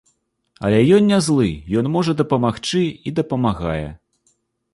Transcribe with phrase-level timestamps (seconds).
[0.69, 1.49] Але ён не злы,
[1.81, 3.87] ён можа дапамагчы і дапамагае.